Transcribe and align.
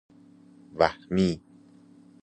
وهمی 0.79 1.41